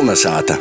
Kolnesāta. 0.00 0.54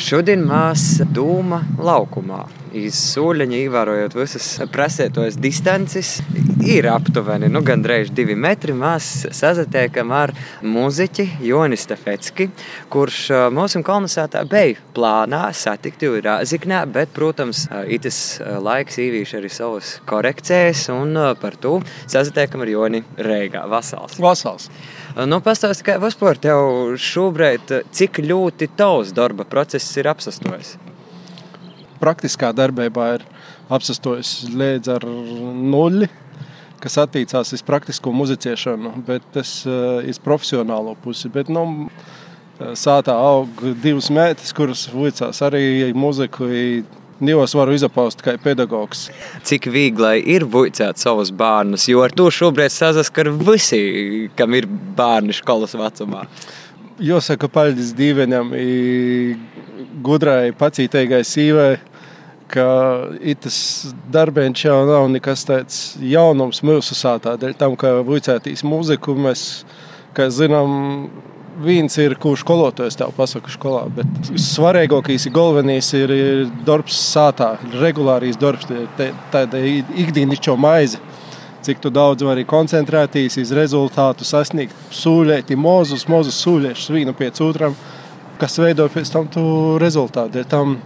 Šodien 0.00 0.40
mēs 0.48 0.84
dūma 1.12 1.58
laukumā. 1.76 2.38
Iz 2.70 2.94
sūļaņa 3.16 3.56
ievērojot 3.64 4.14
visas 4.14 4.44
prasētos 4.70 5.34
distances, 5.42 6.20
ir 6.62 6.86
aptuveni 6.86 7.48
nu, 7.50 7.64
gandrīz 7.66 8.12
divi 8.14 8.36
metri. 8.38 8.74
Mēs 8.76 9.08
sazatiekam 9.34 10.12
ar 10.14 10.30
mūziķi 10.62 11.26
Joni 11.42 11.78
Stefetski, 11.80 12.46
kurš 12.92 13.22
mūsu 13.56 13.82
kolonizētā 13.86 14.44
bija 14.50 14.78
plānā 14.94 15.48
satikt 15.56 16.04
jau 16.06 16.12
Rāziknē, 16.22 16.84
bet, 16.94 17.10
protams, 17.16 17.64
itis 17.90 18.38
laiks 18.38 19.00
īvīš 19.02 19.34
arī 19.40 19.50
savas 19.50 19.96
korekcijas, 20.10 20.86
un 20.94 21.18
par 21.40 21.58
to 21.58 21.78
sazatiekam 22.04 22.62
ar 22.62 22.70
Joni 22.70 23.02
Reigā. 23.18 23.64
Vasals. 23.70 24.20
Vasals. 24.22 24.70
Nu, 25.26 25.40
Pastāstiet, 25.42 25.88
kā 25.88 25.98
vispār 26.02 26.38
tev 26.38 26.94
šobrīd, 27.02 27.80
cik 27.90 28.22
ļoti 28.30 28.70
tavs 28.78 29.10
darba 29.16 29.48
process 29.48 29.98
ir 29.98 30.10
apsastojis? 30.12 30.76
Praktiskā 32.00 32.54
darbībā 32.56 33.10
ir 33.18 33.26
apsastojis 33.72 34.48
līdz 34.56 34.94
ar 34.94 35.04
nulli, 35.06 36.08
kas 36.80 36.96
attiecās 37.02 37.52
uz 37.52 37.62
praktisko 37.66 38.12
muzicēšanu, 38.16 38.94
bet 39.06 39.26
tas 39.34 39.60
ir 39.68 40.14
uh, 40.14 40.24
profesionālo 40.24 40.96
pusi. 41.04 41.28
Bet, 41.32 41.52
nu, 41.52 41.66
Sātā 42.76 43.14
aug 43.16 43.62
divas 43.80 44.10
meitas, 44.12 44.50
kuras 44.52 44.84
vicās 44.92 45.40
arī 45.44 45.92
muziku. 45.96 46.48
Divos 47.20 47.52
varu 47.52 47.74
izapaust 47.76 48.22
kā 48.24 48.32
pedagogs. 48.40 49.10
Cik 49.44 49.66
viegli 49.72 50.22
ir 50.32 50.46
buļcēt 50.48 51.00
savus 51.00 51.28
bērnus, 51.36 51.84
jo 51.88 52.00
ar 52.00 52.14
to 52.16 52.30
šobrīd 52.32 52.72
sazaskar 52.72 53.28
visi, 53.36 54.30
kam 54.36 54.56
ir 54.56 54.68
bērni 54.96 55.36
skolas 55.36 55.76
vecumā. 55.76 56.24
Jāsaka, 57.00 57.48
paldies 57.52 57.92
Dievam, 57.96 58.54
gudrai, 60.04 60.54
pacītīgai 60.56 61.20
sīvai, 61.28 61.74
ka 62.50 62.66
tas 63.40 63.56
darbs 64.12 64.64
jau 64.64 64.82
nav 64.88 65.08
nekas 65.12 65.46
tāds 65.48 65.80
jaunums 66.02 66.62
mūsu 66.66 66.96
sātā. 66.98 67.36
Dēļ 67.40 67.56
tam, 67.60 67.76
ka 67.80 68.00
vuicētīs 68.06 68.64
mūziku, 68.66 69.14
mēs, 69.18 69.64
kā 70.16 70.28
zinām, 70.34 71.10
viens 71.60 71.96
ir, 72.00 72.16
kurš 72.20 72.44
skolotājs 72.44 72.98
tev 72.98 73.12
pasaka 73.16 73.52
skolā, 73.52 73.84
bet 73.94 74.32
svarīgākais 74.40 75.26
ir 75.28 75.34
galvenais 75.34 75.92
ir, 75.98 76.12
ir 76.14 76.42
darbs 76.66 76.96
sātā, 77.12 77.54
regulārīs 77.80 78.38
darbs, 78.40 78.68
tāda 79.32 79.60
ikdienišķo 79.60 80.56
maize. 80.60 81.00
Cik 81.60 81.82
tu 81.84 81.90
daudz 81.92 82.24
vari 82.24 82.46
koncentrēties 82.48 83.34
uz 83.42 83.50
rezultātu, 83.52 84.24
sasniegt 84.24 84.72
sūļēti, 84.96 85.58
mozus, 85.60 86.06
mozus 86.08 86.38
sūļiešus 86.40 86.94
vienu 86.94 87.12
pēc 87.16 87.42
otram, 87.44 87.74
kas 88.40 88.56
veido 88.62 88.86
pēc 88.88 89.10
tam 89.12 89.28
tu 89.28 89.42
rezultātu. 89.82 90.40
Tam, 90.48 90.78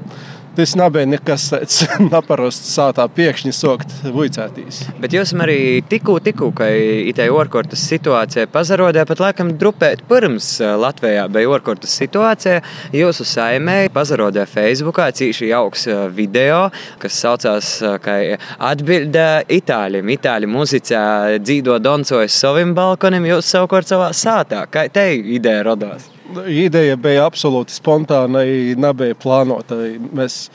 Tas 0.55 0.77
nebija 0.78 1.06
nekas 1.10 1.48
tāds 1.50 1.80
neparasts 2.12 2.77
sātā 2.77 3.08
pēkšņi 3.10 3.52
sokt 3.56 3.91
vuicētīs. 4.14 4.84
Bet 5.02 5.16
jūs 5.16 5.33
arī 5.42 5.83
tikko, 5.91 6.20
tikko, 6.22 6.52
ka 6.55 6.69
itē 7.10 7.27
orkortas 7.34 7.83
situācija 7.91 8.47
pazarodē, 8.52 9.02
pat 9.08 9.22
laikam 9.25 9.50
drupēt 9.58 10.05
pirms 10.06 10.52
Latvijā 10.78 11.27
bija 11.34 11.50
orkortas 11.50 11.97
situācija, 11.98 12.62
jūsu 12.94 13.27
saimē 13.27 13.77
pazarodē 13.94 14.47
Facebookā 14.47 15.10
cīši 15.19 15.50
jauks 15.50 15.88
video, 16.14 16.69
kas 17.02 17.19
saucās, 17.25 17.75
ka 18.06 18.19
atbildē 18.70 19.28
Itāļiem. 19.58 20.14
Itāļi 20.14 20.55
muzicā 20.55 21.05
dzīvo 21.42 21.82
doncojas 21.82 22.42
savim 22.47 22.78
balkonim, 22.78 23.27
jūs 23.34 23.50
savukārt 23.56 23.91
savā 23.91 24.14
sātā. 24.14 24.69
Kā 24.70 24.86
te 24.86 25.10
ideja 25.19 25.66
radās? 25.66 26.14
Ideja 26.48 26.97
bija 26.97 27.27
absolūti 27.28 27.75
spontāna, 27.77 28.44
nebija 28.80 29.17
plānota. 29.20 29.77
Mēs 30.17 30.48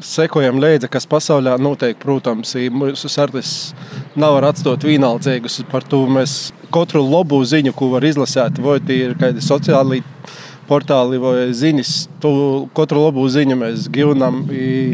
sekojam 0.00 0.60
līdzi, 0.62 0.88
kas 0.88 1.06
pasaulē 1.10 1.58
notiek. 1.60 1.98
Protams, 2.00 2.54
mūsu 2.72 3.10
sardas 3.12 3.74
nevar 4.16 4.48
atstāt 4.48 4.86
vienaldzīgus. 4.88 5.60
Par 5.70 5.84
to 5.84 6.06
mēs 6.08 6.54
katru 6.72 7.02
labu 7.04 7.42
ziņu, 7.44 7.74
ko 7.76 7.90
var 7.94 8.06
izlasīt, 8.08 8.62
vai 8.64 8.78
tie 8.80 9.02
ir 9.10 9.18
kādi 9.20 9.44
sociāli 9.44 10.00
portāli 10.70 11.18
vai 11.20 11.50
ziņas. 11.56 11.94
Tu 12.22 12.30
katru 12.76 13.02
labu 13.06 13.24
ziņu 13.32 13.56
mēs 13.58 13.88
gūstam, 13.92 14.44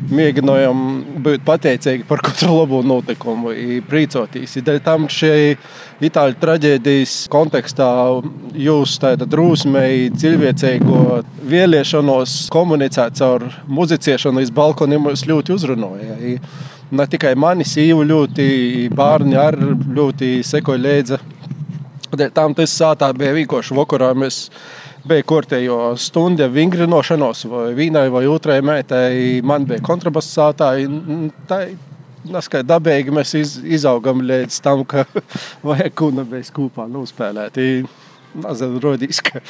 mēģinām 0.08 0.84
būt 1.24 1.44
pateicīgi 1.46 2.06
par 2.08 2.22
katru 2.24 2.56
labu 2.62 2.80
notikumu, 2.86 3.52
priecāties. 3.90 4.56
Dēļ 4.66 4.80
tam 4.86 5.08
šī 5.12 5.34
itāļu 6.06 6.38
traģēdijas 6.40 7.16
kontekstā 7.32 7.90
jūs 8.66 8.96
tāda 9.02 9.28
drūsmei, 9.28 10.08
cilvēcīgo 10.16 11.20
vēlēšanos 11.50 12.38
komunicēt 12.52 13.20
caur 13.20 13.46
muzicēšanu 13.68 14.44
iz 14.44 14.52
balkoniem 14.54 15.06
mums 15.08 15.26
ļoti 15.28 15.54
uzrunāja. 15.56 16.40
Ne 16.96 17.06
tikai 17.10 17.32
mani 17.34 17.64
sīvu 17.66 18.04
ļoti, 18.06 18.48
bērni 18.94 19.38
arī 19.42 19.72
ļoti 19.96 20.28
sekoja 20.46 20.84
līdzi. 20.84 21.22
Tam 22.32 22.54
tas 22.54 22.72
sātā 22.72 23.08
bija 23.16 23.34
vienkārši 23.34 23.74
vakarā. 23.74 24.12
Mēs 24.14 24.44
bija 25.08 25.24
kortējo 25.26 25.78
stundu 26.00 26.48
vingrinošanos, 26.52 27.44
vai 27.50 27.66
vienai 27.78 28.08
vai 28.12 28.26
otrai 28.30 28.60
meitai. 28.64 29.40
Man 29.46 29.66
bija 29.68 29.82
kontrabass 29.84 30.34
sātāji. 30.36 30.88
Naskai 32.26 32.64
dabīgi 32.66 33.14
mēs 33.14 33.36
iz, 33.38 33.56
izaugam 33.78 34.24
līdz 34.26 34.58
tam, 34.64 34.82
ka 34.88 35.04
vajag 35.66 35.94
kuna 35.98 36.26
mēs 36.26 36.50
kopā 36.54 36.88
nospēlēt. 36.90 37.60
Mazliet 38.36 38.80
rodīs, 38.82 39.22
ka 39.24 39.40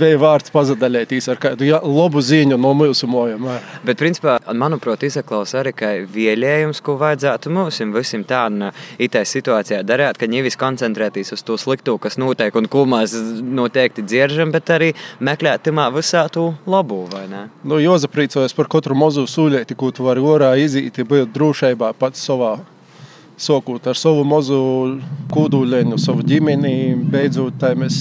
bija 0.00 0.18
vārds 0.20 0.52
pazudēties 0.54 1.28
ar 1.32 1.40
kādu 1.40 1.66
ja, 1.68 1.80
labu 1.84 2.22
ziņu 2.24 2.58
no 2.60 2.72
mūsu 2.76 3.08
mojām. 3.10 3.46
Bet, 3.86 3.98
principā, 4.00 4.38
manuprāt, 4.56 5.04
izklausās 5.06 5.58
arī 5.60 5.72
kā 5.76 5.92
vēlējums, 6.14 6.82
ko 6.84 6.96
vajadzētu 7.00 7.52
mums 7.54 7.80
visiem 7.94 8.24
tādā 8.28 8.72
itā 9.02 9.24
situācijā 9.26 9.82
darīt, 9.86 10.20
ka 10.20 10.28
nevis 10.30 10.58
koncentrēties 10.60 11.34
uz 11.36 11.44
to 11.46 11.58
slikto, 11.60 11.96
kas 12.02 12.18
notiek 12.20 12.56
un 12.56 12.68
ko 12.70 12.86
mēs 12.88 13.14
noteikti 13.40 14.04
dzieržam, 14.06 14.52
bet 14.54 14.72
arī 14.74 14.92
meklēt 15.20 15.66
tamā 15.68 15.88
visā 15.94 16.26
to 16.32 16.50
ne? 17.30 17.46
Nu, 17.64 17.80
Jozaprīcojas 17.80 18.54
par 18.56 18.68
katru 18.72 18.96
mazu 18.98 19.26
sūļēti, 19.28 19.76
ko 19.78 19.90
tu 19.94 20.06
vari 20.06 20.20
orā 20.20 20.54
izīt, 20.60 21.00
būt 21.06 21.32
drošībā 21.34 21.94
pats 21.98 22.22
savā 22.26 22.58
sākot 23.40 23.86
ar 23.90 23.98
savu 23.98 24.24
mazu 24.28 24.58
kūduļiņu, 25.32 25.98
savu 26.00 26.24
ģimeni. 26.26 26.74
Beidzot, 27.10 27.62
mēs, 27.78 27.96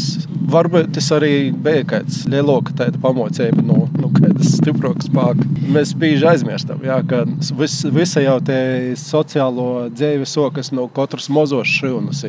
varbūt 0.51 0.93
tas 0.97 1.09
arī 1.15 1.51
bija 1.53 1.85
kāds 1.93 2.23
lielāks 2.29 2.75
pamācība 3.03 3.63
no, 3.65 3.83
no 4.01 4.11
kādas 4.15 4.55
stiprākas 4.57 5.09
spēka. 5.09 5.47
Mēs 5.69 5.93
bieži 5.99 6.27
aizmirstam, 6.31 6.81
jā, 6.85 6.99
ka 7.09 7.23
vis, 7.59 7.79
visa 7.93 8.23
jau 8.25 8.37
tā 8.45 8.59
sociālo 8.99 9.87
dzīve 9.93 10.27
sokas 10.29 10.73
no 10.75 10.89
katras 10.93 11.29
mazos 11.33 11.71
šūnas, 11.79 12.25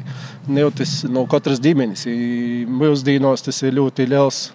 no 1.10 1.26
katras 1.30 1.62
ģimenes. 1.64 2.06
Mūsdienos 2.70 3.46
tas 3.48 3.62
ir 3.64 3.78
ļoti 3.80 4.08
liels 4.10 4.48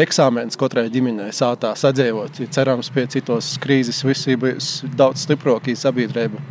eksāmenis 0.00 0.58
katrai 0.58 0.88
ģimenei 0.92 1.30
sātā 1.34 1.74
sadzīvot. 1.78 2.42
Cerams, 2.54 2.90
pie 2.94 3.06
citos 3.10 3.54
krīzes 3.62 4.02
viss 4.06 4.30
būs 4.40 4.70
daudz 4.98 5.26
stiprāka 5.26 5.74
sabiedrība. 5.78 6.42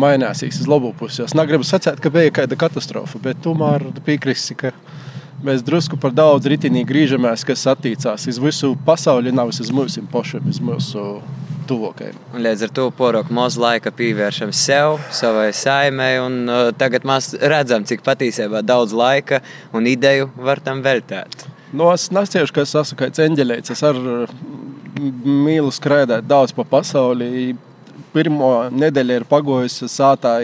Mainīsies 0.00 0.62
uz 0.62 0.70
labu 0.70 0.94
pusi. 0.96 1.24
Es 1.26 1.36
negribu 1.36 1.66
sacīt, 1.66 2.00
ka 2.00 2.12
bija 2.14 2.32
kāda 2.40 2.56
katastrofa, 2.58 3.20
bet 3.22 3.42
tomēr 3.44 3.90
piekrīsti, 4.06 4.56
ka 4.56 4.72
mēs 5.44 5.64
drusku 5.66 5.98
par 6.00 6.14
daudz 6.16 6.48
ritinī 6.48 6.86
griežamies, 6.88 7.44
kas 7.48 7.66
attīstās 7.74 8.28
uz 8.30 8.40
visu 8.40 8.72
pasauli, 8.86 9.34
nevis 9.34 9.60
uz 9.64 9.72
mūsu 9.74 10.04
pašiem, 10.12 10.48
uz 10.48 10.60
mūsu 10.64 11.04
tuvākajiem. 11.70 12.18
Līdz 12.46 12.66
ar 12.66 12.74
to 12.78 12.88
poroku 12.96 13.34
maz 13.36 13.58
laika 13.60 13.92
pievēršam 13.94 14.54
sev, 14.56 14.98
savai 15.14 15.50
saimē, 15.56 16.10
un 16.24 16.40
uh, 16.48 16.70
tagad 16.76 17.06
mēs 17.08 17.34
redzam, 17.40 17.86
cik 17.86 18.04
patiesībā 18.06 18.64
daudz 18.66 18.96
laika 18.96 19.42
un 19.76 19.88
ideju 19.90 20.30
var 20.40 20.62
tam 20.64 20.84
veltīt. 20.86 21.49
No 21.72 21.84
nu, 21.84 21.92
es 21.94 22.08
nesiešu, 22.10 22.54
ka 22.54 22.64
es 22.66 22.74
esmu 22.74 22.96
kā 22.98 23.08
eņģeļs. 23.24 23.70
Es 23.70 23.82
arī 23.86 24.26
mīlu 25.22 25.70
skraidīt 25.70 26.26
daudz 26.26 26.54
pa 26.56 26.64
pasauli. 26.66 27.54
Pirmā 28.10 28.70
nedēļa 28.74 29.20
ir 29.20 29.26
pagojusi 29.30 29.86
sātā. 29.86 30.40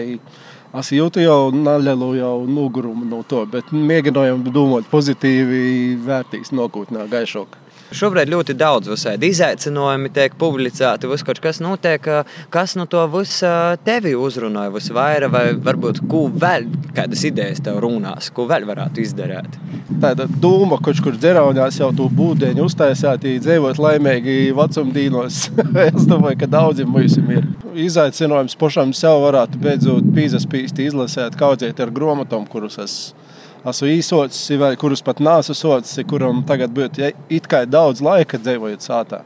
Es 0.77 0.91
jūtu 0.95 1.19
jau 1.23 1.49
nelielu 1.51 2.13
jau 2.15 2.35
nogurumu 2.47 3.07
no 3.09 3.23
to, 3.27 3.43
bet 3.51 3.73
mēģinājām 3.75 4.45
domāt 4.55 4.87
pozitīvi, 4.91 5.97
vērtīs 6.07 6.53
nākotnē 6.55 7.09
gaišāk. 7.11 7.59
Šobrīd 7.95 8.27
ļoti 8.27 8.51
daudz 8.59 8.89
visādi 8.91 9.29
izaicinājumi 9.31 10.09
tiek 10.11 10.33
publicēti, 10.39 11.07
viss 11.07 11.23
kaut 11.23 11.39
kas 11.43 11.61
notiek. 11.63 12.03
Kas 12.51 12.75
no 12.75 12.83
to 12.91 13.05
visu 13.13 13.47
tevi 13.87 14.11
uzrunāja 14.17 14.73
visvairāk, 14.73 15.31
vai 15.31 15.43
varbūt 15.69 16.01
ko 16.11 16.25
vēl, 16.27 16.67
kādas 16.97 17.23
idejas 17.29 17.61
tev 17.63 17.79
runās, 17.85 18.27
ko 18.35 18.43
vēl 18.49 18.67
varētu 18.67 19.03
izdarīt? 19.05 19.55
Tāda 20.03 20.27
doma, 20.27 20.81
kurš 20.83 20.99
kur 21.05 21.15
dzeraunās 21.15 21.79
jau 21.79 21.93
to 21.95 22.09
būdeņu 22.11 22.67
uztaisīt, 22.67 23.29
dzīvot 23.45 23.79
laimīgi 23.79 24.51
vecumdīnos. 24.57 25.39
es 25.87 26.09
domāju, 26.09 26.41
ka 26.43 26.51
daudziem 26.57 26.91
mums 26.91 27.15
ir. 27.21 27.47
Izaicinājums 27.87 28.57
pašam 28.59 28.91
sev 28.97 29.21
varētu 29.23 29.63
beidzot 29.63 30.11
pīzaspīsti 30.17 30.89
izlasēt, 30.91 31.39
kaudzēt 31.39 31.79
ar 31.79 31.95
grāmatām, 31.95 32.43
kurus 32.51 32.81
esmu 32.83 33.27
esmu 33.65 33.89
īsots, 33.91 34.41
vai 34.59 34.75
kurus 34.79 35.01
pat 35.05 35.21
nāsu 35.23 35.55
sots, 35.57 35.95
kuram 36.09 36.43
tagad 36.47 36.73
būtu 36.75 37.11
it 37.33 37.47
kā 37.49 37.63
daudz 37.65 38.03
laika 38.05 38.39
dzīvojot 38.41 38.85
sātā. 38.85 39.23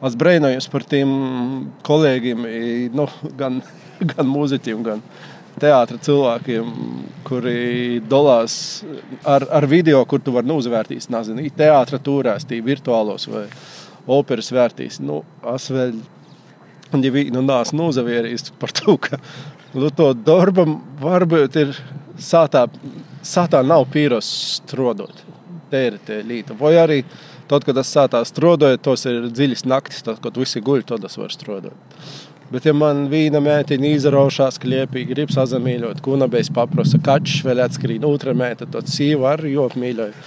Es 0.00 0.16
brīnojos 0.16 0.70
par 0.72 0.86
tiem 0.88 1.10
kolēģiem, 1.84 2.46
nu, 2.96 3.04
gan, 3.36 3.60
gan 4.14 4.30
mūziķiem, 4.30 4.80
gan 4.86 5.02
teātris 5.60 6.06
cilvēkiem, 6.06 6.70
kuri 7.26 8.00
dalās 8.08 8.54
ar, 9.28 9.44
ar 9.50 9.66
video, 9.68 10.00
kur 10.08 10.22
tu 10.24 10.32
vari 10.32 10.48
nu, 10.48 10.56
uzvērtīs, 10.62 11.10
nezinu, 11.12 11.44
teātris 11.56 12.04
turēs, 12.06 12.48
tī 12.48 12.62
virtuālos 12.64 13.28
vai 13.28 13.44
operas 14.10 14.50
vērtīs. 14.54 15.00
Nu, 15.04 15.20
es 15.54 15.68
vēl, 15.74 15.98
ja 16.96 17.12
vienu 17.12 17.44
nāsu 17.44 17.76
nozavierījis 17.76 18.54
par 18.60 18.72
to, 18.76 18.96
ka 18.96 19.20
nu, 19.74 19.90
to 19.92 20.12
darbam 20.16 20.78
varbūt 21.02 21.60
ir 21.60 21.76
sātā, 22.20 22.66
sātā 23.26 23.62
nav 23.66 23.86
pīros 23.92 24.28
strodot. 24.60 25.24
Te 25.70 25.84
ir 25.90 25.98
tie 26.06 26.20
līta. 26.26 26.56
Vai 26.58 26.74
arī 26.80 27.02
tad, 27.50 27.64
kad 27.66 27.78
es 27.82 27.90
sātā 27.92 28.22
strodoju, 28.26 28.80
tos 28.82 29.06
ir 29.10 29.28
dziļas 29.30 29.66
naktis, 29.70 30.04
tad, 30.06 30.20
kad 30.22 30.38
visi 30.38 30.62
guļ, 30.64 30.84
tad 30.88 31.06
es 31.06 31.18
varu 31.18 31.34
strodot. 31.34 31.96
Bet, 32.50 32.64
ja 32.66 32.72
man 32.74 33.04
viena 33.10 33.38
mētīte 33.42 33.86
izraušās 33.94 34.58
kliepī, 34.62 35.04
grib 35.06 35.30
sazamīļot, 35.30 36.00
kunabējs 36.02 36.50
paprasa, 36.54 36.98
kačs 36.98 37.44
vēl 37.46 37.62
atskrīt, 37.62 38.06
otra 38.06 38.34
mēta, 38.34 38.66
tad 38.66 38.90
sīva 38.90 39.36
arī 39.36 39.54
ļoti 39.54 39.82
mīļoja. 39.84 40.24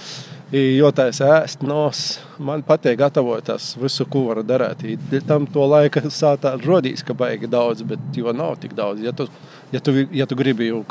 Jo 0.54 0.88
tā 0.94 1.08
es 1.10 1.18
ēstu, 1.24 1.66
nos, 1.66 2.00
man 2.38 2.62
patīk 2.64 2.96
gatavot 3.00 3.44
tas 3.44 3.72
visu, 3.80 4.06
ko 4.08 4.22
varu 4.28 4.44
darīt. 4.46 5.02
Tam 5.26 5.48
to 5.50 5.64
laika 5.66 6.04
sātā 6.12 6.54
rodīs, 6.62 7.02
ka 7.04 7.16
baigi 7.18 7.50
daudz, 7.50 7.82
bet 7.88 8.16
jo 8.16 8.32
nav 8.32 8.56
tik 8.62 8.76
daudz. 8.78 9.02
Ja 9.04 9.12
tu, 9.16 9.26
ja 9.74 9.82
tu, 9.82 9.96
ja 10.14 10.28
tu 10.30 10.38
gribi 10.38 10.70
jau 10.70 10.84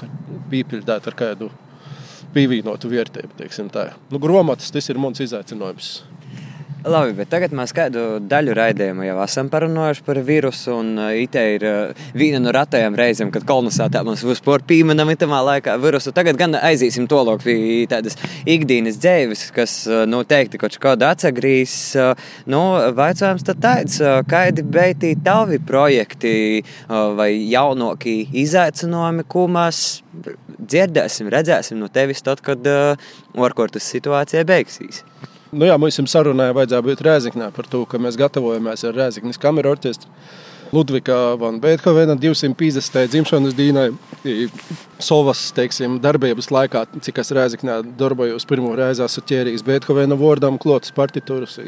pīpildēt 0.52 1.08
ar 1.08 1.18
kādu 1.18 1.50
pievienotu 2.34 2.92
vērtību. 2.92 3.38
Nu, 4.12 4.22
gromatas, 4.24 4.74
tas 4.74 4.90
ir 4.90 5.02
mans 5.02 5.24
izaicinājums. 5.24 5.96
Labi, 6.84 7.14
bet 7.16 7.30
tagad 7.32 7.54
mēs 7.56 7.72
kādu 7.72 8.18
daļu 8.28 8.58
raidījumu 8.58 9.06
jau 9.06 9.14
esam 9.24 9.48
parunājuši 9.48 10.04
par 10.04 10.18
vīrusu. 10.28 10.74
Itē 11.16 11.44
ir 11.54 11.64
viena 12.12 12.42
no 12.44 12.52
ratajām 12.52 12.98
reizēm, 13.00 13.30
kad 13.32 13.46
kolonizētā 13.48 14.02
mums 14.04 14.26
vispār 14.28 14.66
pieminam 14.68 15.08
itamā 15.14 15.40
laikā 15.48 15.78
virusu. 15.80 16.12
Tagad 16.12 16.36
gan 16.42 16.58
aizīsim 16.60 17.08
to 17.08 17.22
lok 17.24 17.46
pie 17.46 17.86
tādas 17.88 18.20
ikdienas 18.44 19.00
dzēvis, 19.00 19.46
kas 19.56 19.78
noteikti 20.12 20.60
kaut 20.60 20.76
kādā 20.84 21.14
atsagrīs. 21.16 21.78
Nu, 22.52 22.64
vaicājums 23.00 23.48
tad 23.48 23.64
tāds, 23.64 24.02
kādi 24.28 24.68
beigti 24.68 25.16
tavi 25.24 25.64
projekti 25.64 26.36
vai 26.92 27.32
jaunākie 27.38 28.26
izaicinājumi, 28.44 29.24
ko 29.32 29.48
mēs 29.56 29.86
dzirdēsim, 30.70 31.30
redzēsim 31.34 31.80
no 31.82 31.90
tevis 31.94 32.24
tad, 32.26 32.42
kad 32.46 32.68
orkortas 33.34 33.88
situācija 33.94 34.46
beigsies. 34.48 35.04
Nu, 35.54 35.68
jā, 35.68 35.76
mums 35.78 36.00
sarunā 36.10 36.48
vajadzēja 36.56 36.86
būt 36.86 37.04
Rēzaknē 37.06 37.52
par 37.54 37.68
to, 37.70 37.84
ka 37.86 38.00
mēs 38.02 38.18
gatavojamies 38.18 38.88
ar 38.90 38.98
Rēzaknes 38.98 39.38
kameru 39.42 39.76
orķestru. 39.76 40.10
Ludvika 40.74 41.36
van 41.38 41.60
Beethovena 41.62 42.16
250. 42.18 43.04
dzimšanas 43.14 43.54
dienai, 43.54 43.92
savas 44.98 45.44
teiksim, 45.54 46.00
darbības 46.02 46.50
laikā, 46.50 46.88
cik 47.06 47.22
es 47.22 47.30
Rēzaknē 47.38 47.76
darbojos 48.00 48.48
pirmo 48.50 48.72
reizi, 48.78 49.04
esmu 49.06 49.22
ķērījis 49.30 49.66
Beethovena 49.68 50.18
vārdam 50.18 50.58
klotas 50.62 50.96
partitūras. 50.98 51.60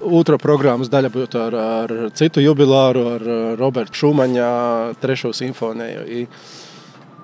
Otra 0.00 0.40
programmas 0.40 0.90
daļa 0.90 1.12
būtu 1.14 1.38
ar, 1.38 1.58
ar 1.84 1.94
citu 2.18 2.42
jubilāru, 2.42 3.06
ar 3.14 3.30
Robertu 3.60 4.02
Šumaņa 4.02 4.50
trešo 4.98 5.30
simfoniju 5.36 6.26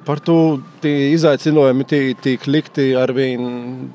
par 0.07 0.23
to 0.23 0.39
izaicinājumi 0.87 1.87
tiek 2.23 2.47
likti 2.47 2.93
ar 2.99 3.11
vien 3.17 3.91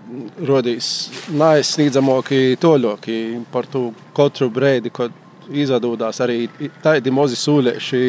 rodīs 0.48 1.10
neaizsniedzamāki 1.32 2.58
toļoki 2.62 3.18
par 3.54 3.70
to 3.72 3.90
katru 4.18 4.50
brīdi, 4.54 4.92
kad 4.94 5.16
izdodas 5.52 6.22
arī 6.24 6.46
tādi 6.84 7.14
mazi 7.16 7.40
sūlēši 7.40 8.02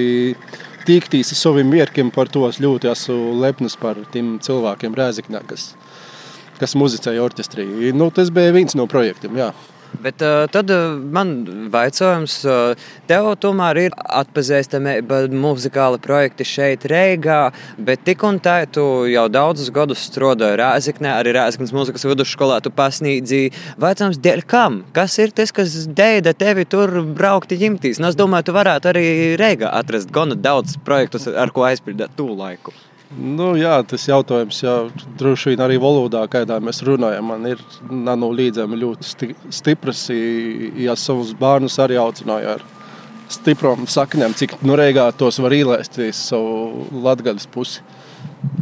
tiktīs 0.86 1.32
saviem 1.38 1.70
mierkiem 1.70 2.10
par 2.14 2.30
to. 2.32 2.44
Es 2.48 2.60
ļoti 2.62 2.90
esmu 2.92 3.36
lepns 3.42 3.78
par 3.80 4.00
tiem 4.14 4.36
cilvēkiem 4.42 4.96
Rēziknē, 4.98 5.44
kas, 5.48 5.72
kas 6.58 6.76
muzicēja 6.78 7.22
orķestrī. 7.22 7.68
Nu, 7.94 8.10
tas 8.14 8.32
bija 8.34 8.54
viens 8.54 8.76
no 8.78 8.88
projektiem. 8.90 9.38
Jā. 9.38 9.52
Bet 10.00 10.22
uh, 10.24 10.46
tad 10.52 10.70
uh, 10.72 10.94
man 10.96 11.32
jautājums, 11.72 12.38
uh, 12.48 12.78
tev 13.10 13.28
tomēr 13.42 13.80
ir 13.84 13.96
atpazīstamība 14.22 15.26
muzikāla 15.32 16.00
projekti 16.02 16.46
šeit, 16.48 16.86
Reigā, 16.88 17.52
bet 17.76 18.04
tik 18.06 18.24
un 18.26 18.40
tā, 18.42 18.62
tu 18.72 19.04
jau 19.10 19.26
daudzus 19.32 19.72
gadus 19.74 20.06
strādāji 20.08 20.58
Rēzeknē, 20.62 21.12
arī 21.18 21.36
Rēzeknes 21.36 21.74
muzikas 21.76 22.06
vidusskolā, 22.08 22.60
tu 22.64 22.72
pasniedzīji. 22.74 23.52
Jautājums, 23.76 24.20
dēļ 24.22 24.44
kam? 24.48 24.80
Kas 24.96 25.18
ir 25.22 25.34
tas, 25.36 25.52
kas 25.54 25.76
deida 25.92 26.32
tevi 26.32 26.64
tur 26.64 27.02
braukt 27.12 27.52
ģimtīs? 27.52 28.00
Nu, 28.00 28.08
es 28.12 28.18
domāju, 28.18 28.48
tu 28.48 28.56
varētu 28.56 28.92
arī 28.94 29.04
Reigā 29.40 29.72
atrast 29.82 30.12
gana 30.14 30.38
daudz 30.38 30.78
projektus, 30.86 31.28
ar 31.28 31.52
ko 31.54 31.68
aizpildīt 31.68 32.16
tū 32.16 32.32
laiku. 32.32 32.74
Nu, 33.12 33.52
jā, 33.60 33.74
tas 33.84 34.06
jautājums 34.08 34.62
jau 34.62 34.76
droši 35.20 35.52
vien 35.52 35.62
arī 35.64 35.76
valodā, 35.80 36.22
kādā 36.32 36.56
mēs 36.64 36.80
runājam, 36.86 37.26
man 37.28 37.44
ir 37.50 37.60
nanolīdzami 37.90 38.78
ļoti 38.80 39.08
sti 39.08 39.28
stipras. 39.52 40.06
Ja 40.80 40.96
savus 40.96 41.34
bērnus 41.36 41.76
arī 41.82 41.98
audzināju 42.00 42.54
ar 42.54 42.64
stiprām 43.32 43.84
saknēm, 43.88 44.36
cik 44.36 44.58
nu 44.64 44.76
reigā 44.78 45.10
tos 45.16 45.40
var 45.42 45.52
ielaist 45.56 45.98
uz 46.00 46.24
savu 46.30 46.86
latgaļas 47.04 47.48
pusi. 47.52 47.84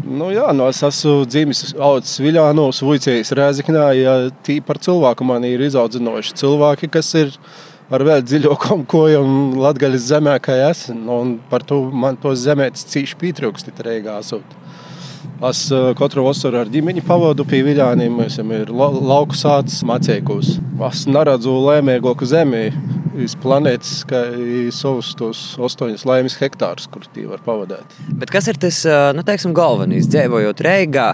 Nu, 0.04 0.32
jā, 0.34 0.48
nu 0.56 0.66
es 0.68 0.82
esmu 0.84 1.22
dzimis 1.30 1.74
audzis 1.78 2.18
Viļānos, 2.20 2.82
Vujcijas 2.84 3.30
Rēziknā, 3.36 3.84
ja 3.96 4.14
tī 4.44 4.58
par 4.64 4.80
cilvēku 4.82 5.24
man 5.24 5.46
ir 5.46 5.62
izaudzinoši 5.64 6.34
cilvēki, 6.40 6.90
kas 6.90 7.12
ir 7.20 7.30
ielikumi 7.30 7.69
ar 7.90 8.04
vēl 8.06 8.22
dziļākām 8.24 8.84
kojām 8.90 9.58
Latvijas 9.60 10.06
zemē, 10.10 10.36
kā 10.42 10.56
es. 10.68 10.86
Nu, 10.94 11.20
par 11.50 11.64
to 11.66 11.82
man 11.90 12.18
tos 12.20 12.42
zemētas 12.44 12.86
cīši 12.90 13.18
pietrūkst, 13.20 13.72
reigā 13.86 14.20
esot. 14.22 14.56
Es 15.48 15.66
uh, 15.72 15.90
katru 15.96 16.26
vasaru 16.26 16.60
ar 16.60 16.70
ģimeni 16.72 17.02
pavadu 17.04 17.46
pie 17.48 17.62
viļāniem. 17.64 18.12
Mēs 18.20 18.36
esam 18.36 18.52
la 18.76 18.90
lauku 18.92 19.36
sācis 19.36 19.82
macēkos. 19.88 20.58
Es 20.90 21.06
neredzu 21.08 21.54
laimīgāku 21.64 22.28
zemi 22.28 22.68
iz 23.20 23.34
planētas, 23.40 24.02
kā 24.08 24.20
savus 24.72 25.14
tos 25.18 25.40
astoņus 25.60 26.06
laimes 26.08 26.36
hektārus, 26.40 26.86
kur 26.92 27.08
tie 27.14 27.26
var 27.28 27.42
pavadīt. 27.44 27.96
Bet 28.20 28.32
kas 28.32 28.48
ir 28.52 28.60
tas 28.60 28.82
uh, 28.88 29.10
nu, 29.16 29.24
teiksim, 29.26 29.56
galvenais, 29.56 30.08
dzīvojot 30.12 30.62
Reigā, 30.64 31.10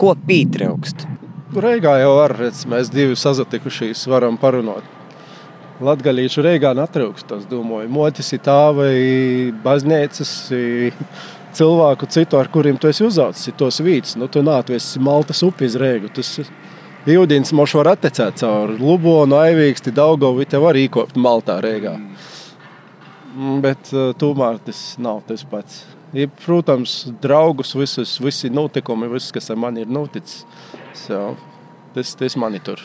ko 0.00 0.14
pietrūkst? 0.28 1.08
Reigā 1.56 1.98
jau 2.04 2.14
var, 2.20 2.36
redz, 2.38 2.62
mēs 2.70 2.92
divi 2.94 3.18
sazatikušies, 3.18 4.06
varam 4.12 4.38
parunāt 4.40 4.99
Latvijas 5.80 6.36
reigā 6.44 6.74
netrūkst. 6.76 7.36
Es 7.38 7.46
domāju, 7.48 7.88
motis 7.92 8.32
ir 8.36 8.42
tā 8.44 8.60
vai 8.76 8.94
baznīcas. 9.64 10.32
Cilvēku 11.50 12.06
citu, 12.06 12.38
ar 12.38 12.46
kuriem 12.52 12.76
tu 12.78 12.86
esi 12.86 13.02
uzaugusi, 13.02 13.56
tos 13.58 13.80
vītus. 13.82 14.14
Nu, 14.20 14.28
tu 14.30 14.38
nāc, 14.46 14.68
tu 14.68 14.76
esi 14.76 15.00
Maltas 15.02 15.40
upes 15.42 15.74
reigu. 15.80 16.12
Tas 16.14 16.36
Jūdīns 17.08 17.54
moš 17.56 17.78
var 17.78 17.94
attecēt 17.94 18.42
caur 18.42 18.74
Lubonu, 18.76 19.38
Aivīksti, 19.40 19.92
Daugovi, 19.96 20.44
te 20.44 20.60
var 20.60 20.76
īkopt 20.76 21.16
Maltā 21.16 21.56
reigā. 21.64 21.94
Mm, 23.32 23.62
bet 23.64 23.88
uh, 23.94 24.10
tomēr 24.20 24.60
tas 24.66 24.82
nav 25.00 25.22
tas 25.24 25.46
pats. 25.48 25.80
Ir, 26.12 26.28
protams, 26.44 27.06
draugus, 27.22 27.72
visus, 27.78 28.18
visi 28.20 28.52
notikumi, 28.52 29.08
viss, 29.08 29.32
kas 29.32 29.48
ar 29.48 29.56
mani 29.62 29.86
ir 29.86 29.90
noticis. 29.90 30.44
So, 31.06 31.38
tas, 31.96 32.12
tas 32.20 32.36
mani 32.36 32.60
tur. 32.60 32.82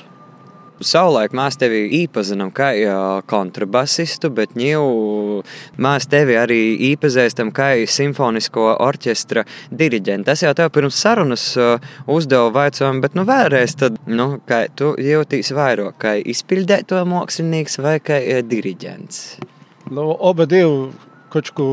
Savulaik 0.84 1.32
mēs 1.36 1.56
tevi 1.56 1.86
iepazinām 2.02 2.50
kā 2.56 2.72
kontrabasistu, 3.32 4.28
bet 4.36 4.58
ņēmu 4.60 5.44
mēs 5.80 6.08
tevi 6.12 6.36
arī 6.36 6.60
iepazīstam 6.90 7.54
kā 7.56 7.70
simfonisko 7.88 8.74
orķestra 8.84 9.46
diriģentu. 9.72 10.28
Tas 10.28 10.44
jau 10.44 10.52
tev 10.58 10.74
pirms 10.76 11.00
sarunas 11.00 11.46
uzdeva 12.12 12.52
vaicojumu, 12.58 13.04
bet 13.06 13.16
nu 13.16 13.24
vēlreiz, 13.28 13.78
tad, 13.80 14.02
nu, 14.08 14.42
kā 14.50 14.66
tu 14.76 14.92
jūties 15.00 15.54
vairāk, 15.56 15.96
kā 16.02 16.18
izpildēto 16.20 17.00
mākslinieks 17.08 17.80
vai 17.80 17.98
kā 18.04 18.20
diriģents? 18.44 19.22
Nu, 19.96 20.10
oba 20.12 20.48
divi 20.50 20.92
kaut 21.32 21.52
ko 21.56 21.70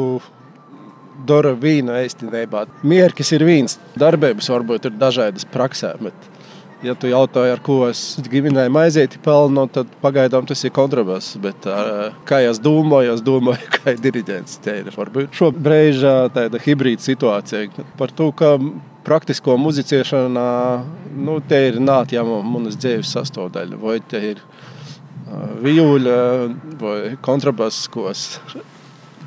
dara 1.26 1.52
vīnu 1.58 1.94
īstenībā. 2.04 2.66
Mierkis 2.86 3.32
ir 3.36 3.44
viens, 3.46 3.78
darbības 3.98 4.50
varbūt 4.52 4.88
ir 4.90 4.98
dažādas 5.00 5.46
praksē, 5.48 5.94
bet 6.02 6.31
Ja 6.82 6.96
tu 6.98 7.06
jautāji, 7.06 7.52
ar 7.54 7.60
ko 7.62 7.76
es 7.86 8.00
ģimenei 8.26 8.66
maizīti 8.72 9.20
pelnu, 9.22 9.68
tad 9.70 9.90
pagaidām 10.02 10.48
tas 10.50 10.64
ir 10.66 10.72
kontrabass. 10.74 11.36
Bet, 11.42 11.68
kā 12.26 12.40
es 12.42 12.58
domāju, 12.62 13.12
es 13.14 13.22
domāju, 13.22 13.68
ka 13.76 13.94
diriģents 14.02 14.58
te 14.64 14.80
ir 14.80 14.90
varbūt 14.96 15.30
šo 15.38 15.52
brīža 15.54 16.32
tāda 16.34 16.58
hibrīda 16.62 17.04
situācija. 17.04 17.86
Par 18.00 18.10
to, 18.18 18.32
ka 18.34 18.56
praktisko 19.06 19.54
muzicēšanā 19.62 20.48
nu, 21.22 21.38
te 21.46 21.62
ir 21.70 21.78
nātjama 21.82 22.42
manas 22.46 22.78
dzīves 22.82 23.14
sastāvdaļa. 23.14 23.78
Vai 23.82 24.00
te 24.02 24.22
ir 24.32 24.42
vijūļa 25.62 26.20
vai 26.82 26.98
kontrabass, 27.22 27.86
ko 27.94 28.08
es, 28.10 28.40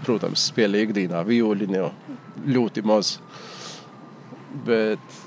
protams, 0.04 0.50
spēlēju 0.52 0.90
ikdienā. 0.90 1.24
Vijūļi 1.28 1.72
jau 1.80 1.92
ļoti 2.58 2.84
maz. 2.86 3.16
Bet 4.68 5.24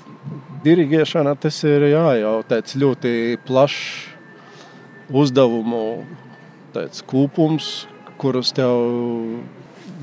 Dirigēšana 0.63 1.35
tas 1.39 1.61
ir 1.63 1.85
jā, 1.93 2.05
jau 2.19 2.35
tāds 2.47 2.75
ļoti 2.75 3.39
plašs 3.47 4.09
uzdevumu 5.09 6.03
tāds 6.75 7.01
kūpums, 7.07 7.69
kurus 8.19 8.51
tev 8.55 8.75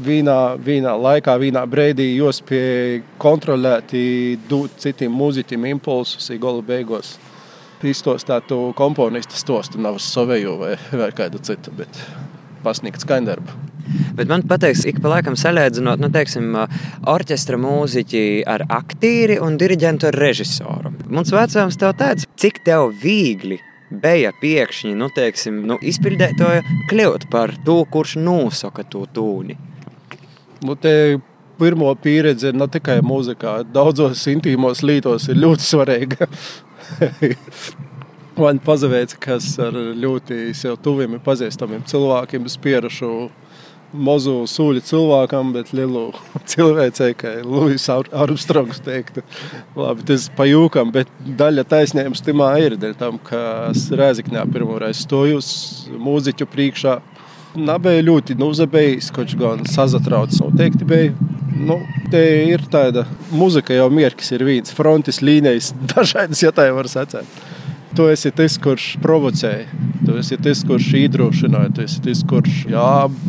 vienā, 0.02 0.56
vienā 0.60 0.94
laikā, 0.96 1.36
vienā 1.40 1.62
brīdī 1.68 2.08
jāspēj 2.16 3.02
kontrolēt, 3.22 3.94
dot 4.48 4.80
citiem 4.82 5.14
mūziķiem 5.14 5.68
impulsus, 5.74 6.32
gala 6.40 6.64
beigās. 6.64 7.16
Izstostāt 7.86 8.48
to 8.48 8.72
komponistu 8.74 9.36
stostu, 9.36 9.78
nav 9.78 10.00
savēju 10.02 10.56
vai, 10.58 10.74
vai 10.96 11.10
kādu 11.14 11.38
citu, 11.44 11.74
bet 11.76 12.00
pasniegt 12.64 13.04
skaņdarbu. 13.04 13.75
Bet 14.16 14.30
man 14.30 14.44
pateiks, 14.48 14.84
ik 14.88 15.00
pa 15.02 15.16
laikam 15.16 15.36
salīdzinot, 15.38 16.00
nu, 16.02 16.10
teiksim, 16.12 16.56
orķestra 17.08 17.58
mūziķi 17.60 18.26
ar 18.48 18.66
aktīri 18.72 19.38
un 19.42 19.58
diriģentu 19.60 20.10
ar 20.10 20.20
režisoru. 20.26 20.94
Mums 21.06 21.32
vecāks 21.34 21.80
tev 21.80 21.96
teica, 22.00 22.28
cik 22.40 22.62
tev 22.66 22.90
viegli 23.02 23.60
bija 23.90 24.32
pēkšņi 24.40 24.96
nu, 24.98 25.08
teiksim, 25.14 25.62
nu, 25.68 25.78
izpildētoja 25.82 26.64
kļūt 26.90 27.28
par 27.30 27.54
to, 27.66 27.80
kurš 27.92 28.16
nosaka 28.18 28.84
to 28.90 29.04
tūni. 29.14 29.56
Nu, 30.66 30.74
te 30.74 31.18
pirmo 31.60 31.92
pieredzi 32.02 32.52
ne 32.52 32.66
tikai 32.68 32.98
mūzikā, 33.06 33.60
daudzos 33.72 34.26
intīmos 34.32 34.82
lītos 34.84 35.28
ir 35.30 35.38
ļoti 35.40 35.66
svarīga. 35.66 36.28
Man 38.36 38.58
pazaveica, 38.60 39.16
kas 39.20 39.54
ar 39.62 39.76
ļoti 39.96 40.52
sev 40.56 40.76
tuviem 40.84 41.16
pazīstamiem 41.24 41.86
cilvēkiem 41.88 42.48
spierašu 42.52 43.12
mazu 43.92 44.38
sūļu 44.50 44.82
cilvēkam, 44.86 45.52
bet 45.54 45.72
lielu 45.76 46.08
cilvēcei, 46.52 47.12
kā 47.18 47.34
Lūsis 47.46 47.88
Armstrongs 47.92 48.82
teiktu. 48.86 49.24
Labi, 49.78 50.06
tas 50.10 50.28
pajūkam, 50.36 50.92
bet 50.94 51.10
daļa 51.38 51.66
taisnības 51.70 52.24
timā 52.26 52.54
ir 52.64 52.78
dēļ 52.80 52.96
tam, 53.00 53.20
ka 53.22 53.42
es 53.72 53.88
Rēzikņā 53.94 54.46
pirmoreiz 54.52 55.04
stoju 55.06 55.42
uz 55.42 55.52
mūziķu 55.96 56.48
priekšā 56.52 56.98
Nabēja 57.56 58.04
ļoti 58.04 58.34
uzabējis, 58.44 59.10
kaut 59.16 59.32
gan 59.40 59.62
sazatraucis 59.70 60.42
noteikti 60.42 60.84
bija. 60.84 61.12
Nu, 61.56 61.78
te 62.12 62.20
ir 62.50 62.66
tāda 62.68 63.06
muzika, 63.32 63.72
jau 63.72 63.88
mierkis 63.88 64.28
ir 64.36 64.44
viens, 64.44 64.74
frontes 64.76 65.22
līnijas, 65.24 65.72
dažādas, 65.94 66.42
ja 66.44 66.52
tā 66.52 66.68
var 66.76 66.90
sacēt. 66.90 67.24
Tu 67.96 68.08
esi 68.12 68.32
tas, 68.36 68.58
kurš 68.60 68.90
provocēja, 69.00 69.64
tu 70.06 70.16
esi 70.20 70.38
tas, 70.42 70.62
kurš 70.66 70.88
iedrošināja, 71.00 71.72
tu 71.74 71.84
esi 71.84 72.02
tas, 72.04 72.22
kurš 72.30 72.62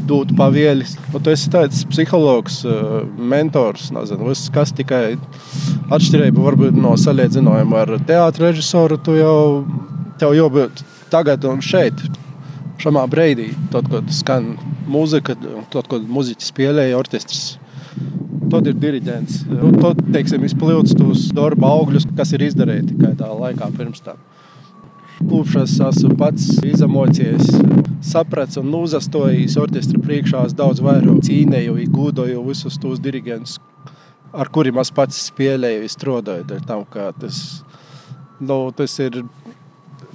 dod 0.09 0.33
pavieļus. 0.37 0.95
Nu, 1.13 1.21
tu 1.23 1.33
esi 1.33 1.49
tāds 1.53 1.83
psihologs, 1.89 2.61
eh, 2.65 2.99
mentors, 3.17 3.89
nezinu, 3.95 4.35
kas 4.53 4.73
tikai 4.77 5.17
atšķirība 5.93 6.45
varbūt 6.49 6.77
no 6.77 6.93
salīdzinājuma 6.99 7.83
ar 7.83 7.97
teātra 8.07 8.51
režisoru. 8.51 8.99
Tu 9.01 9.17
jau, 9.19 9.65
tev 10.21 10.37
jau 10.37 10.49
būt 10.53 10.83
tagad 11.13 11.45
un 11.49 11.63
šeit 11.63 12.05
šajā 12.81 13.05
brīdī, 13.09 13.51
tad, 13.73 13.89
kad 13.89 14.09
skan 14.13 14.51
mūzika, 14.89 15.35
tad, 15.73 15.87
kad 15.89 16.05
muzeķis 16.05 16.51
spēlēja 16.53 16.99
orķestris. 16.99 17.57
Tad 18.47 18.69
ir 18.69 18.77
diriģents. 18.79 19.41
Nu, 19.49 19.73
tad, 19.81 19.99
teiksim, 20.13 20.45
izpildīt 20.47 20.93
tos 20.95 21.27
darba 21.35 21.73
augļus, 21.73 22.05
kas 22.15 22.31
ir 22.37 22.45
izdarīti 22.47 22.95
kādā 22.99 23.27
laikā 23.33 23.71
pirms 23.75 24.05
tam. 24.05 24.21
Kopš 25.17 25.55
es 25.63 25.73
esmu 25.81 26.13
pats 26.17 26.45
izamocijies, 26.61 27.47
sapratu 28.05 28.61
un 28.61 28.75
uzastojis 28.77 29.57
orķestra 29.57 30.01
priekšā, 30.03 30.43
daudz 30.57 30.81
vairāk 30.85 31.23
cīnīju, 31.25 31.77
gūdoju 31.93 32.43
visus 32.45 32.77
tos 32.81 33.01
diriģentus, 33.01 33.57
ar 34.37 34.51
kuriem 34.53 34.77
es 34.83 34.93
pats 34.93 35.23
spēlēju, 35.31 35.89
strādāju. 35.89 36.61
Tam, 36.69 36.85
tas, 37.17 37.41
nu, 38.39 38.59
tas 38.77 38.99
ir 39.01 39.23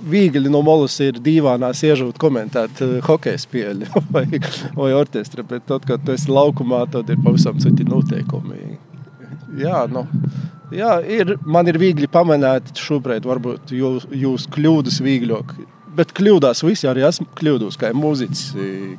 viegli 0.06 0.50
no 0.50 0.62
malas 0.66 0.96
ir 1.02 1.18
dīvainās 1.22 1.82
iežūt 1.86 2.18
komentēt 2.22 2.82
uh, 2.84 2.96
hokeja 3.06 3.42
spēļu 3.42 3.90
vai, 4.14 4.24
vai 4.76 4.94
orķestra, 4.98 5.46
bet 5.46 5.66
tad, 5.70 5.86
kad 5.88 6.06
tu 6.06 6.14
esi 6.14 6.30
laukumā, 6.30 6.84
tad 6.94 7.10
ir 7.10 7.20
pavisam 7.24 7.58
citi 7.62 7.86
noteikumi. 7.88 8.78
Jā, 9.58 9.84
nu, 9.92 10.06
jā 10.76 10.96
ir, 11.06 11.36
man 11.44 11.68
ir 11.70 11.78
viegli 11.80 12.08
pamanīt 12.10 12.72
šobrīd, 12.78 13.28
varbūt 13.28 13.74
jūs, 13.76 14.08
jūs 14.10 14.48
kļūdas 14.52 15.00
vieglāk. 15.04 15.54
Bet 15.92 16.14
kļūdās 16.16 16.62
visi, 16.64 16.86
arī 16.88 17.02
esmu 17.04 17.26
kļūdus, 17.36 17.76
kā 17.76 17.90
mūziķis, 17.92 18.44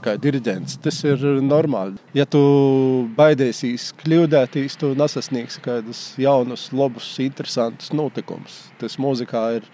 kā 0.04 0.14
diriģents. 0.22 0.78
Tas 0.84 1.00
ir 1.08 1.24
normāli. 1.42 1.98
Ja 2.14 2.28
tu 2.30 2.42
baidīsies 3.18 3.88
kļūdēties, 4.04 4.78
tu 4.78 4.92
nesasniegsi 5.00 5.64
kādus 5.66 6.04
jaunus, 6.22 6.68
labus, 6.70 7.08
interesantus 7.24 7.90
notikumus. 7.98 8.60
Tas 8.78 9.00
mūzikā 9.02 9.44
ir 9.58 9.66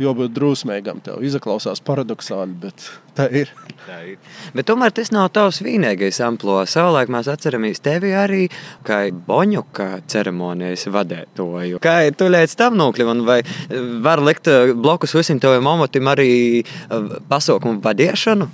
jābūt 0.00 0.34
drusmīgam. 0.34 1.00
Tev 1.04 1.22
izklausās 1.24 1.82
paradoxāli, 1.84 2.54
bet 2.64 2.86
tā 3.16 3.28
ir. 3.42 3.52
tā 3.84 3.98
ir. 4.12 4.18
Bet 4.56 4.68
tomēr 4.70 4.94
tas 4.94 5.12
nav 5.14 5.30
tavs 5.36 5.60
vienīgais 5.64 6.20
amplots. 6.24 6.74
Savulaik 6.74 7.12
mēs 7.12 7.30
atceramies 7.30 7.82
tevi 7.84 8.14
arī 8.16 8.48
kā 8.86 9.04
Boņuka 9.28 9.88
ceremonijas 10.10 10.88
vadītāju. 10.94 11.80
Kā 11.84 11.96
tu 12.16 12.30
līdz 12.32 12.58
tam 12.58 12.78
nokļuvi? 12.80 13.16
Vai 13.28 13.40
var 14.04 14.22
likt 14.24 14.50
eh, 14.50 14.74
blokus 14.74 15.14
visam 15.16 15.40
taviem 15.42 15.66
omotim 15.74 16.10
arī 16.10 16.30
eh, 16.62 17.16
pasaukumu 17.30 17.82
vadīšanu? 17.84 18.50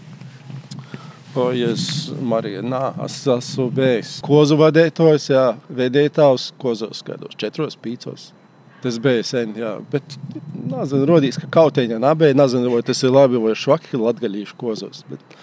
O, 1.38 1.52
es, 1.54 2.10
Marija, 2.26 2.58
nā, 2.66 2.88
es 3.04 3.20
esmu 3.30 3.68
bijis 3.70 4.16
kozu 4.26 4.56
vadītājs, 4.58 5.28
jā, 5.30 5.44
vedētājs 5.78 6.48
kozos 6.58 7.04
kādos 7.06 7.38
četros 7.38 7.78
pīcos. 7.78 8.32
Tas 8.80 8.96
bija 9.02 9.24
sen, 9.26 9.52
jā. 9.60 9.74
Bet, 9.92 10.16
nezinu, 10.54 11.04
rodīs, 11.08 11.36
ka 11.40 11.50
kautēņa 11.52 12.00
nabēja. 12.00 12.36
Nezinu, 12.38 12.72
vai 12.72 12.80
tas 12.86 13.02
ir 13.04 13.12
labi 13.12 13.40
vai 13.42 13.52
švaki 13.58 14.00
latgaļīšu 14.00 14.56
kozos. 14.60 15.04
Bet 15.10 15.36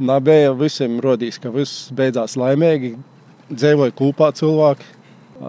nabēja 0.00 0.54
visiem 0.56 0.96
rodīs, 1.04 1.40
ka 1.42 1.52
viss 1.52 1.90
beidzās 1.96 2.38
laimīgi. 2.40 2.94
Dzīvoja 3.50 3.94
kopā 3.98 4.30
cilvēki. 4.36 4.96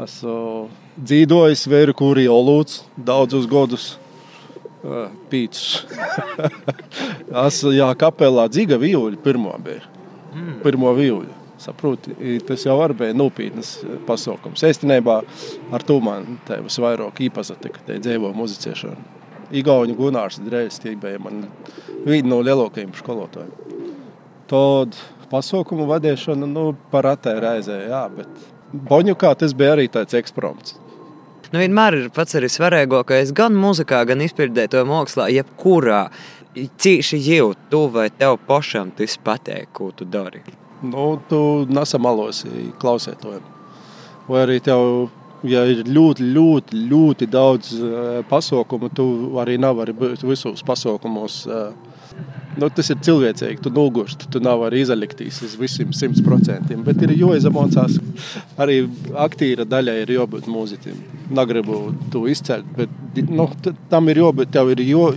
Esmu 0.02 0.70
dzīvojis 1.00 1.66
vēru 1.72 1.96
kūrī 1.98 2.28
olūts 2.32 2.82
daudzus 2.98 3.48
gadus. 3.52 3.92
Pīcis. 5.32 5.84
Esmu 7.48 7.76
jā, 7.76 7.92
kapelā 8.02 8.48
dziga 8.52 8.80
vīuļi 8.82 9.20
pirmo 9.24 9.54
bija. 9.62 9.86
Mm. 10.34 10.58
Pirmo 10.64 10.92
vīuļi. 10.98 11.41
Saproti, 11.62 12.16
tas 12.48 12.66
jau 12.66 12.78
bija 12.98 13.14
nopietns 13.14 13.76
pasākums. 14.08 14.64
Īstenībā 14.66 15.20
ar 15.76 15.84
to 15.86 16.00
man 16.02 16.40
te 16.48 16.58
visvairāk 16.66 17.22
īpatika, 17.28 17.84
te 17.86 18.00
dzīvo 18.02 18.32
muzicēšana. 18.34 19.20
Igauni 19.52 19.94
Gunārs 19.98 20.40
tie 20.82 20.96
bija 20.96 21.20
viena 21.22 22.30
no 22.32 22.40
lielākajiem 22.42 22.96
skolotājiem. 22.98 23.52
Tad 24.50 24.98
pasaukumu 25.32 25.86
vadīšana, 25.92 26.48
nu, 26.50 26.72
par 26.92 27.08
atē 27.14 27.36
reizē, 27.44 27.78
jā, 27.92 28.06
bet 28.16 28.48
Boņukā 28.72 29.36
tas 29.36 29.54
bija 29.56 29.76
arī 29.76 29.90
tāds 29.92 30.16
ekspromts. 30.18 30.78
Nu, 31.52 31.60
vienmēr 31.60 31.98
ir 31.98 32.10
pats 32.16 32.38
arī 32.40 32.48
svarīgākais 32.52 33.34
gan 33.36 33.58
mūzikā, 33.60 34.06
gan 34.08 34.24
izpildēto 34.24 34.86
mākslā, 34.88 35.28
jebkurā 35.36 36.06
cīši 36.56 37.22
jūt, 37.28 37.68
tu 37.72 37.86
vai 37.92 38.08
tev 38.16 38.40
pašam 38.48 38.96
tas 38.96 39.20
patīk, 39.20 39.70
ko 39.76 39.92
tu 39.96 40.08
dari 40.08 40.44
nu, 40.84 41.06
tu 41.30 41.42
nesamalosi 41.70 42.72
klausētājiem. 42.82 43.46
Vai 44.30 44.44
arī 44.46 44.60
tev, 44.64 45.10
ja 45.48 45.64
ir 45.70 45.84
ļoti, 45.88 46.28
ļoti, 46.36 46.82
ļoti 46.92 47.30
daudz 47.32 47.72
uh, 47.78 47.94
pasaukumu, 48.30 48.92
tu 48.96 49.06
arī 49.42 49.58
nevari 49.62 49.96
būt 49.98 50.26
visos 50.28 50.66
pasaukumos. 50.66 51.46
Uh, 51.50 51.90
Nu, 52.60 52.68
tas 52.68 52.90
ir 52.92 52.98
cilvēcīgi. 53.00 53.62
Tu 53.64 53.72
nogursti, 53.72 54.28
tu 54.32 54.42
nevari 54.44 54.82
izaliktīs 54.84 55.38
uz 55.46 55.54
visiem 55.60 55.94
simt 55.96 56.20
procentiem. 56.26 56.82
Bet 56.84 57.00
ir 57.06 57.14
jāizamocās. 57.16 57.96
Arī 58.60 58.82
aktīra 59.24 59.64
daļai 59.64 60.02
ir 60.02 60.12
jābūt 60.18 60.50
mūziķim. 60.52 61.00
Negribu 61.38 61.80
to 62.12 62.26
izcelt, 62.28 62.68
bet 62.76 63.24
nu, 63.32 63.48
tam 63.94 64.12
ir 64.12 64.20
jābūt. 64.20 64.52
Tev 64.52 64.74
ir 64.76 64.84
jo, 64.84 65.08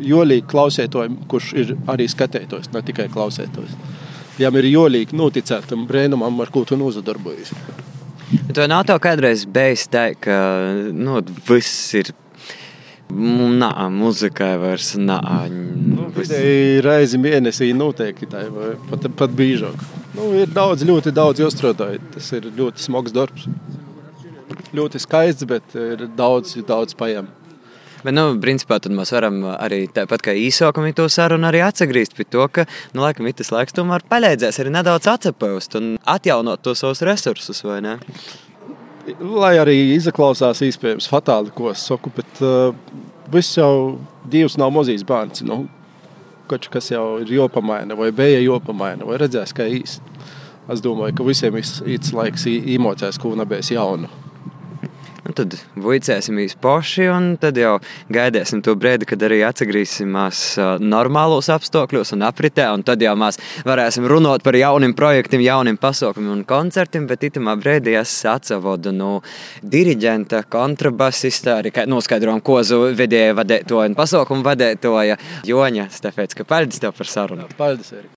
jolīgi 0.00 0.48
klausētājiem, 0.48 1.20
kurš 1.28 1.52
ir 1.60 1.76
arī 1.92 2.08
skatētājs, 2.08 2.72
ne 2.72 2.84
tikai 2.88 3.10
klausētājs 3.12 3.76
jām 4.42 4.56
ir 4.60 4.70
jolīgi 4.70 5.18
noticēt 5.18 5.68
tam 5.70 5.86
brēnumam, 5.88 6.40
ar 6.42 6.52
ko 6.54 6.64
tu 6.68 6.78
nozadarbojies. 6.78 7.52
Bet 8.48 8.60
vai 8.60 8.68
nav 8.68 8.84
tā 8.88 8.98
kādreiz 9.00 9.46
bijis 9.48 9.86
tā, 9.88 10.10
ka 10.20 10.38
nu, 10.92 11.20
viss 11.48 11.94
ir 11.96 12.12
Nā, 13.08 13.72
muzikai 13.88 14.58
vairs 14.60 14.90
nav. 15.00 15.48
Nu, 15.48 16.10
reizi 16.84 17.16
mēnesī 17.16 17.70
noteikti 17.72 18.28
tā, 18.28 18.42
vai 18.52 18.74
pat, 18.90 19.06
pat 19.16 19.32
biežāk. 19.32 19.80
Nu, 20.12 20.28
ir 20.36 20.52
daudz, 20.52 20.84
ļoti 20.84 21.14
daudz 21.16 21.40
iestrādāju. 21.40 22.02
Tas 22.12 22.28
ir 22.36 22.50
ļoti 22.58 22.84
smags 22.84 23.14
darbs. 23.16 23.48
Ļoti 24.76 25.00
skaists, 25.00 25.48
bet 25.48 25.72
ir 25.80 26.04
daudz, 26.18 26.52
daudz 26.68 26.92
paņemt. 27.00 27.47
Bet, 28.04 28.14
nu, 28.14 28.24
principā, 28.42 28.78
tad 28.82 28.94
mēs 28.94 29.10
varam 29.14 29.40
arī 29.56 29.84
tāpat 29.90 30.22
kā 30.28 30.34
īsākumā 30.38 30.92
to 30.96 31.08
sarunu 31.10 31.48
arī 31.48 31.64
atgriezt 31.66 32.14
pie 32.14 32.26
to, 32.30 32.44
ka, 32.52 32.66
nu, 32.94 33.02
laikam, 33.02 33.26
tas 33.34 33.50
laiks 33.54 33.74
tomēr 33.74 34.04
palīdzēs 34.10 34.60
arī 34.62 34.74
nedaudz 34.76 35.10
atcepēst 35.10 35.78
un 35.80 35.96
atjaunot 36.06 36.62
tos 36.62 36.84
savus 36.84 37.02
resursus, 37.06 37.64
vai 37.66 37.80
ne? 37.84 37.96
lai 39.18 39.54
arī 39.60 39.76
izklausās 39.94 40.60
iespējams 40.66 41.08
fatāli, 41.08 41.52
ko 41.54 41.70
es 41.72 41.84
saku, 41.88 42.12
bet 42.16 42.42
uh, 42.44 42.74
viss 43.32 43.56
jau 43.56 43.98
divs 44.28 44.58
nav 44.60 44.72
mazīs 44.74 45.04
bērns. 45.08 45.44
Nu, 45.48 45.62
kaut 46.48 46.68
kas 46.72 46.90
jau 46.92 47.18
ir 47.22 47.32
jopamaina, 47.32 47.96
vai 47.98 48.10
bija 48.12 48.40
jopamaina, 48.44 49.06
vai 49.08 49.18
redzēs, 49.20 49.54
kā 49.56 49.68
īsti. 49.68 50.16
Es 50.72 50.82
domāju, 50.84 51.16
ka 51.16 51.24
visiem 51.24 51.56
ir 51.56 52.10
laiks 52.20 52.44
īmocēs, 52.48 53.20
ko 53.20 53.32
nebēs 53.40 53.72
jaunu. 53.72 54.10
Tad 55.38 55.54
vicēsimies 55.78 56.56
paši, 56.58 57.04
un 57.14 57.26
tad 57.38 57.58
jau 57.60 57.76
gaidīsim 58.10 58.58
to 58.66 58.74
brīdi, 58.78 59.06
kad 59.06 59.22
arī 59.22 59.38
atgriezīsimies 59.46 60.40
normālos 60.82 61.50
apstākļos 61.54 62.10
un 62.16 62.26
apritē. 62.26 62.66
Un 62.74 62.82
tad 62.86 63.04
jau 63.04 63.14
mēs 63.18 63.38
varēsim 63.68 64.08
runāt 64.10 64.42
par 64.46 64.58
jauniem 64.58 64.96
projektiem, 64.98 65.44
jauniem 65.46 65.78
pasaukumiem 65.78 66.40
un 66.40 66.44
koncertiem. 66.48 67.06
Bet 67.06 67.28
itamā 67.30 67.54
brīdī 67.60 67.94
es 68.00 68.16
atsavodu 68.26 68.90
no 68.96 69.12
diriģenta, 69.62 70.42
kontrabasista, 70.50 71.60
arī 71.62 71.72
noskaidrojam, 71.86 72.42
ko 72.42 72.60
zu 72.66 72.82
vedēja 72.98 73.38
vadētoja 73.38 73.92
un 73.92 73.98
pasaukumu 73.98 74.46
vadētoja 74.50 75.20
Joņa 75.46 75.90
Stefēts. 75.94 76.42
Paldies 76.48 76.82
tev 76.82 76.98
par 76.98 77.14
sarunu! 77.14 77.46
Paldies! 77.58 77.94
Arī. 77.94 78.08